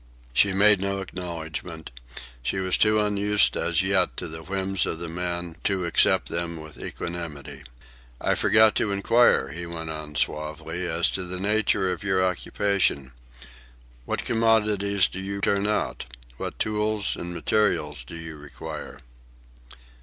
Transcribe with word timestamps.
She 0.33 0.51
made 0.51 0.79
no 0.81 0.99
acknowledgment. 0.99 1.91
She 2.41 2.57
was 2.57 2.75
too 2.75 2.99
unused 2.99 3.55
as 3.55 3.83
yet 3.83 4.17
to 4.17 4.27
the 4.27 4.41
whims 4.41 4.87
of 4.87 4.97
the 4.97 5.07
man 5.07 5.57
to 5.65 5.85
accept 5.85 6.27
them 6.27 6.57
with 6.59 6.81
equanimity. 6.83 7.61
"I 8.19 8.33
forgot 8.33 8.73
to 8.77 8.89
inquire," 8.91 9.49
he 9.49 9.67
went 9.67 9.91
on 9.91 10.15
suavely, 10.15 10.87
"as 10.87 11.11
to 11.11 11.23
the 11.23 11.39
nature 11.39 11.91
of 11.91 12.03
your 12.03 12.25
occupation. 12.25 13.11
What 14.05 14.25
commodities 14.25 15.05
do 15.07 15.19
you 15.19 15.39
turn 15.39 15.67
out? 15.67 16.05
What 16.37 16.57
tools 16.57 17.15
and 17.15 17.31
materials 17.31 18.03
do 18.03 18.15
you 18.15 18.37
require?" 18.37 19.01